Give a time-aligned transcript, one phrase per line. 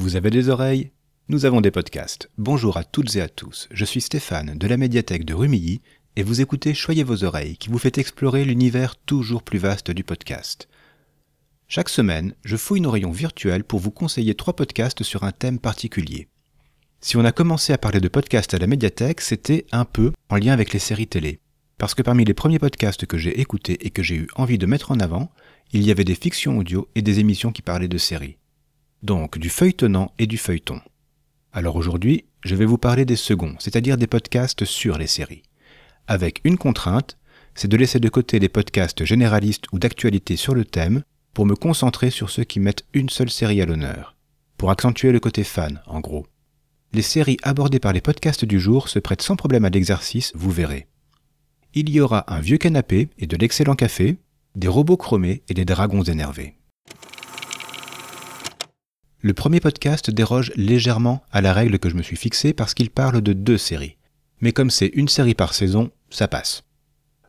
[0.00, 0.92] Vous avez des oreilles
[1.28, 2.30] Nous avons des podcasts.
[2.38, 3.66] Bonjour à toutes et à tous.
[3.72, 5.80] Je suis Stéphane de la médiathèque de Rumilly
[6.14, 10.04] et vous écoutez Choyez vos oreilles qui vous fait explorer l'univers toujours plus vaste du
[10.04, 10.68] podcast.
[11.66, 15.58] Chaque semaine, je fouille nos rayons virtuels pour vous conseiller trois podcasts sur un thème
[15.58, 16.28] particulier.
[17.00, 20.36] Si on a commencé à parler de podcasts à la médiathèque, c'était un peu en
[20.36, 21.40] lien avec les séries télé.
[21.76, 24.66] Parce que parmi les premiers podcasts que j'ai écoutés et que j'ai eu envie de
[24.66, 25.32] mettre en avant,
[25.72, 28.38] il y avait des fictions audio et des émissions qui parlaient de séries
[29.02, 30.80] donc du feuilletonnant et du feuilleton.
[31.52, 35.42] Alors aujourd'hui, je vais vous parler des seconds, c'est-à-dire des podcasts sur les séries.
[36.06, 37.18] Avec une contrainte,
[37.54, 41.02] c'est de laisser de côté les podcasts généralistes ou d'actualité sur le thème
[41.34, 44.16] pour me concentrer sur ceux qui mettent une seule série à l'honneur,
[44.56, 46.26] pour accentuer le côté fan, en gros.
[46.92, 50.50] Les séries abordées par les podcasts du jour se prêtent sans problème à l'exercice, vous
[50.50, 50.86] verrez.
[51.74, 54.16] Il y aura un vieux canapé et de l'excellent café,
[54.56, 56.57] des robots chromés et des dragons énervés.
[59.20, 62.88] Le premier podcast déroge légèrement à la règle que je me suis fixée parce qu'il
[62.88, 63.96] parle de deux séries.
[64.40, 66.62] Mais comme c'est une série par saison, ça passe.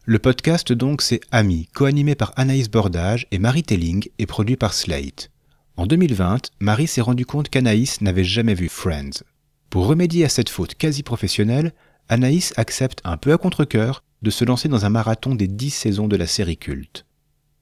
[0.06, 4.76] Le podcast donc c'est Ami, co-animé par Anaïs Bordage et Marie Telling et produit par
[4.76, 5.32] Slate.
[5.78, 9.24] En 2020, Marie s'est rendu compte qu'Anaïs n'avait jamais vu Friends.
[9.72, 11.74] Pour remédier à cette faute quasi professionnelle,
[12.08, 16.08] Anaïs accepte un peu à contre-coeur de se lancer dans un marathon des dix saisons
[16.08, 17.08] de la série culte.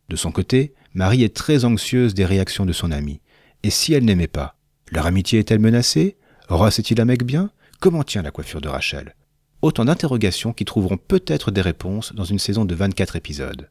[0.09, 3.22] De son côté, Marie est très anxieuse des réactions de son amie.
[3.63, 4.55] Et si elle n'aimait pas?
[4.91, 6.17] Leur amitié est-elle menacée?
[6.47, 7.52] Ross est-il un mec bien?
[7.80, 9.16] Comment tient la coiffure de Rachel?
[9.61, 13.69] Autant d'interrogations qui trouveront peut-être des réponses dans une saison de 24 épisodes.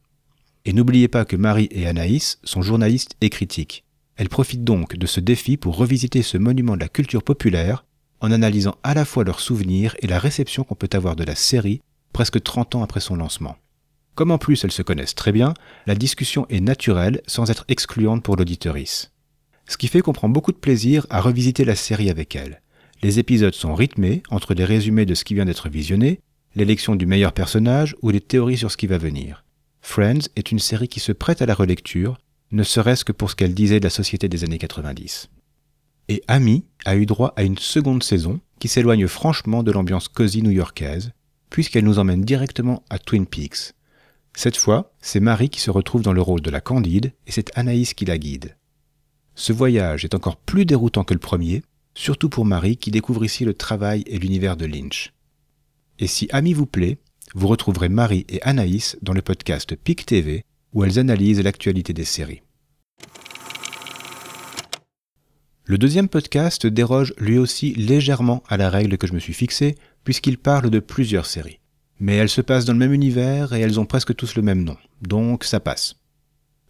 [0.64, 3.84] Et n'oubliez pas que Marie et Anaïs sont journalistes et critiques.
[4.16, 7.84] Elles profitent donc de ce défi pour revisiter ce monument de la culture populaire
[8.20, 11.34] en analysant à la fois leurs souvenirs et la réception qu'on peut avoir de la
[11.34, 13.56] série presque 30 ans après son lancement.
[14.14, 15.54] Comme en plus elles se connaissent très bien,
[15.86, 19.12] la discussion est naturelle sans être excluante pour l'auditorice
[19.68, 22.62] ce qui fait qu'on prend beaucoup de plaisir à revisiter la série avec elle.
[23.02, 26.20] Les épisodes sont rythmés entre les résumés de ce qui vient d'être visionné,
[26.54, 29.44] l'élection du meilleur personnage ou les théories sur ce qui va venir.
[29.82, 32.18] Friends est une série qui se prête à la relecture,
[32.52, 35.28] ne serait-ce que pour ce qu'elle disait de la société des années 90.
[36.08, 40.42] Et Amy a eu droit à une seconde saison qui s'éloigne franchement de l'ambiance cosy
[40.42, 41.12] new-yorkaise,
[41.50, 43.74] puisqu'elle nous emmène directement à Twin Peaks.
[44.34, 47.56] Cette fois, c'est Marie qui se retrouve dans le rôle de la Candide et c'est
[47.56, 48.56] Anaïs qui la guide.
[49.38, 51.62] Ce voyage est encore plus déroutant que le premier,
[51.94, 55.12] surtout pour Marie qui découvre ici le travail et l'univers de Lynch.
[55.98, 56.96] Et si Ami vous plaît,
[57.34, 60.42] vous retrouverez Marie et Anaïs dans le podcast PIC TV
[60.72, 62.40] où elles analysent l'actualité des séries.
[65.64, 69.74] Le deuxième podcast déroge lui aussi légèrement à la règle que je me suis fixée
[70.02, 71.60] puisqu'il parle de plusieurs séries.
[72.00, 74.64] Mais elles se passent dans le même univers et elles ont presque tous le même
[74.64, 75.96] nom, donc ça passe.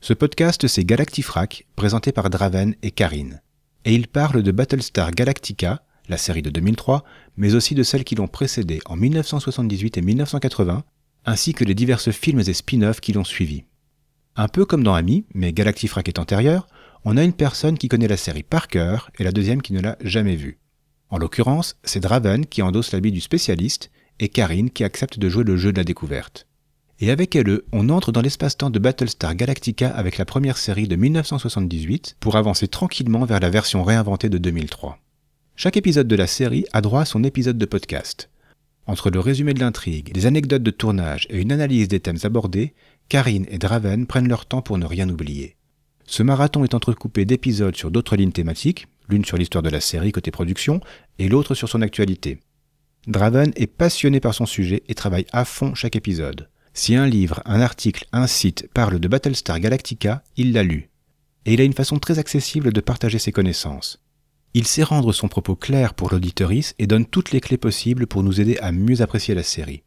[0.00, 3.40] Ce podcast, c'est Galactifrac, présenté par Draven et Karine.
[3.84, 7.02] Et il parle de Battlestar Galactica, la série de 2003,
[7.36, 10.84] mais aussi de celles qui l'ont précédée en 1978 et 1980,
[11.24, 13.64] ainsi que les diverses films et spin-offs qui l'ont suivi.
[14.36, 16.68] Un peu comme dans Ami, mais Galactifrac est antérieur,
[17.04, 19.80] on a une personne qui connaît la série par cœur et la deuxième qui ne
[19.80, 20.58] l'a jamais vue.
[21.08, 23.90] En l'occurrence, c'est Draven qui endosse l'habit du spécialiste
[24.20, 26.46] et Karine qui accepte de jouer le jeu de la découverte.
[26.98, 30.96] Et avec elle, on entre dans l'espace-temps de Battlestar Galactica avec la première série de
[30.96, 34.98] 1978 pour avancer tranquillement vers la version réinventée de 2003.
[35.56, 38.30] Chaque épisode de la série a droit à son épisode de podcast.
[38.86, 42.72] Entre le résumé de l'intrigue, des anecdotes de tournage et une analyse des thèmes abordés,
[43.10, 45.56] Karine et Draven prennent leur temps pour ne rien oublier.
[46.06, 50.12] Ce marathon est entrecoupé d'épisodes sur d'autres lignes thématiques, l'une sur l'histoire de la série
[50.12, 50.80] côté production
[51.18, 52.40] et l'autre sur son actualité.
[53.06, 56.48] Draven est passionné par son sujet et travaille à fond chaque épisode.
[56.78, 60.90] Si un livre, un article, un site parle de Battlestar Galactica, il l'a lu.
[61.46, 64.02] Et il a une façon très accessible de partager ses connaissances.
[64.52, 68.22] Il sait rendre son propos clair pour l'auditorice et donne toutes les clés possibles pour
[68.22, 69.84] nous aider à mieux apprécier la série.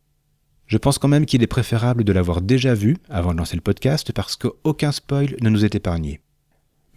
[0.66, 3.62] Je pense quand même qu'il est préférable de l'avoir déjà vu avant de lancer le
[3.62, 6.22] podcast parce qu'aucun spoil ne nous est épargné.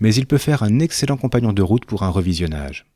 [0.00, 2.86] Mais il peut faire un excellent compagnon de route pour un revisionnage.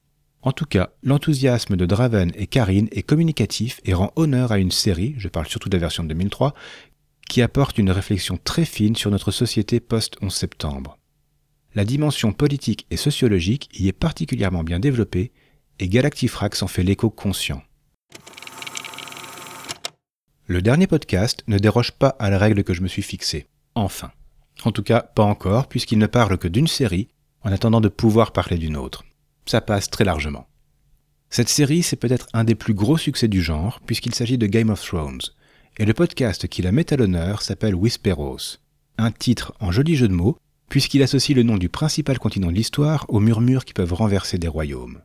[0.46, 4.70] En tout cas, l'enthousiasme de Draven et Karine est communicatif et rend honneur à une
[4.70, 6.54] série, je parle surtout de la version de 2003,
[7.28, 10.98] qui apporte une réflexion très fine sur notre société post-11 septembre.
[11.74, 15.32] La dimension politique et sociologique y est particulièrement bien développée
[15.80, 17.64] et Galactifrax en fait l'écho conscient.
[20.46, 23.48] Le dernier podcast ne déroge pas à la règle que je me suis fixée.
[23.74, 24.12] Enfin.
[24.62, 27.08] En tout cas, pas encore, puisqu'il ne parle que d'une série,
[27.42, 29.02] en attendant de pouvoir parler d'une autre
[29.46, 30.46] ça passe très largement.
[31.30, 34.70] Cette série, c'est peut-être un des plus gros succès du genre, puisqu'il s'agit de Game
[34.70, 35.20] of Thrones,
[35.78, 38.58] et le podcast qui la met à l'honneur s'appelle Whisperos,
[38.98, 40.38] un titre en joli jeu de mots
[40.68, 44.48] puisqu'il associe le nom du principal continent de l'histoire aux murmures qui peuvent renverser des
[44.48, 45.00] royaumes.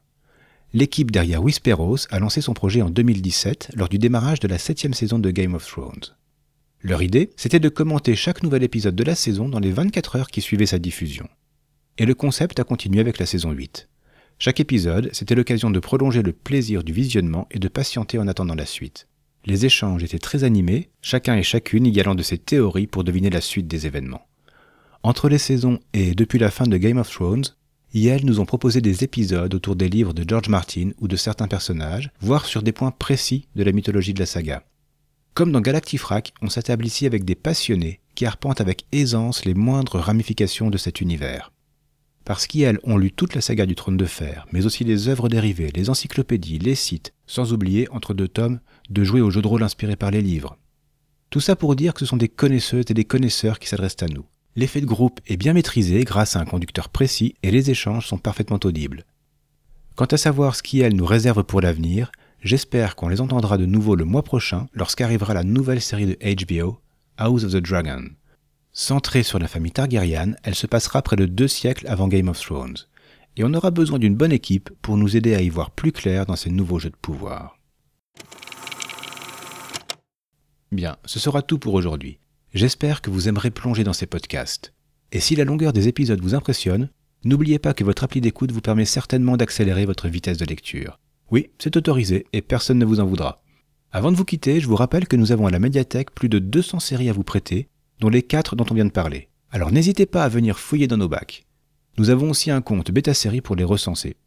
[0.73, 4.93] L'équipe derrière Whisperos a lancé son projet en 2017 lors du démarrage de la septième
[4.93, 6.15] saison de Game of Thrones.
[6.81, 10.29] Leur idée, c'était de commenter chaque nouvel épisode de la saison dans les 24 heures
[10.29, 11.27] qui suivaient sa diffusion.
[11.97, 13.89] Et le concept a continué avec la saison 8.
[14.43, 18.55] Chaque épisode, c'était l'occasion de prolonger le plaisir du visionnement et de patienter en attendant
[18.55, 19.07] la suite.
[19.45, 23.29] Les échanges étaient très animés, chacun et chacune y allant de ses théories pour deviner
[23.29, 24.25] la suite des événements.
[25.03, 27.45] Entre les saisons et depuis la fin de Game of Thrones,
[27.93, 31.47] Yale nous ont proposé des épisodes autour des livres de George Martin ou de certains
[31.47, 34.63] personnages, voire sur des points précis de la mythologie de la saga.
[35.35, 39.99] Comme dans Galactifrac, on s'établit ici avec des passionnés qui arpentent avec aisance les moindres
[39.99, 41.51] ramifications de cet univers.
[42.25, 45.29] Parce qu'elles ont lu toute la saga du trône de fer, mais aussi les œuvres
[45.29, 48.59] dérivées, les encyclopédies, les sites, sans oublier, entre deux tomes,
[48.89, 50.57] de jouer au jeu de rôle inspiré par les livres.
[51.29, 54.07] Tout ça pour dire que ce sont des connaisseuses et des connaisseurs qui s'adressent à
[54.07, 54.25] nous.
[54.55, 58.17] L'effet de groupe est bien maîtrisé grâce à un conducteur précis et les échanges sont
[58.17, 59.05] parfaitement audibles.
[59.95, 62.11] Quant à savoir ce qui, nous réserve pour l'avenir,
[62.43, 66.79] J'espère qu'on les entendra de nouveau le mois prochain lorsqu'arrivera la nouvelle série de HBO,
[67.17, 68.05] House of the Dragon.
[68.73, 72.39] Centrée sur la famille Targaryen, elle se passera près de deux siècles avant Game of
[72.39, 72.77] Thrones.
[73.35, 76.25] Et on aura besoin d'une bonne équipe pour nous aider à y voir plus clair
[76.25, 77.57] dans ces nouveaux jeux de pouvoir.
[80.71, 82.19] Bien, ce sera tout pour aujourd'hui.
[82.53, 84.73] J'espère que vous aimerez plonger dans ces podcasts.
[85.11, 86.89] Et si la longueur des épisodes vous impressionne,
[87.25, 90.97] n'oubliez pas que votre appli d'écoute vous permet certainement d'accélérer votre vitesse de lecture.
[91.29, 93.43] Oui, c'est autorisé et personne ne vous en voudra.
[93.91, 96.39] Avant de vous quitter, je vous rappelle que nous avons à la médiathèque plus de
[96.39, 97.67] 200 séries à vous prêter,
[98.01, 99.29] dont les 4 dont on vient de parler.
[99.51, 101.45] Alors n'hésitez pas à venir fouiller dans nos bacs.
[101.97, 104.17] Nous avons aussi un compte bêta série pour les recenser.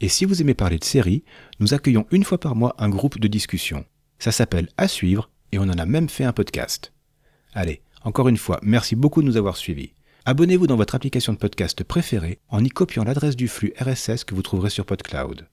[0.00, 1.22] Et si vous aimez parler de séries,
[1.60, 3.84] nous accueillons une fois par mois un groupe de discussion.
[4.18, 6.92] Ça s'appelle À suivre et on en a même fait un podcast.
[7.52, 9.92] Allez, encore une fois, merci beaucoup de nous avoir suivis.
[10.24, 14.34] Abonnez-vous dans votre application de podcast préférée en y copiant l'adresse du flux RSS que
[14.34, 15.46] vous trouverez sur PodCloud.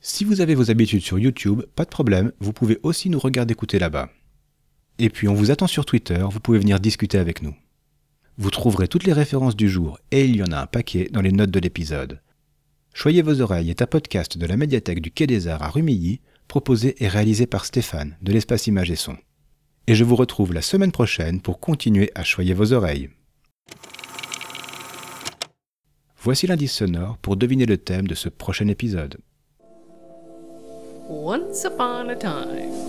[0.00, 3.52] Si vous avez vos habitudes sur YouTube, pas de problème, vous pouvez aussi nous regarder
[3.52, 4.10] écouter là-bas.
[4.98, 7.54] Et puis on vous attend sur Twitter, vous pouvez venir discuter avec nous.
[8.36, 11.20] Vous trouverez toutes les références du jour, et il y en a un paquet dans
[11.20, 12.20] les notes de l'épisode.
[12.92, 16.20] Choyez vos oreilles est un podcast de la médiathèque du Quai des Arts à Rumilly,
[16.46, 19.16] proposé et réalisé par Stéphane de l'espace Image et Son.
[19.86, 23.10] Et je vous retrouve la semaine prochaine pour continuer à choyer vos oreilles.
[26.20, 29.18] Voici l'indice sonore pour deviner le thème de ce prochain épisode.
[31.08, 32.83] Once upon a time.